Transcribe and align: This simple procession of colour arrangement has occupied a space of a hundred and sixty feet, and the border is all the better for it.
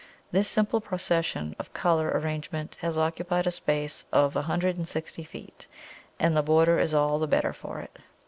This 0.31 0.47
simple 0.47 0.81
procession 0.81 1.55
of 1.59 1.73
colour 1.73 2.07
arrangement 2.09 2.73
has 2.81 2.97
occupied 2.97 3.45
a 3.45 3.51
space 3.51 4.03
of 4.11 4.35
a 4.35 4.41
hundred 4.41 4.75
and 4.75 4.87
sixty 4.87 5.23
feet, 5.23 5.67
and 6.19 6.35
the 6.35 6.41
border 6.41 6.79
is 6.79 6.95
all 6.95 7.19
the 7.19 7.27
better 7.27 7.53
for 7.53 7.81
it. 7.81 7.99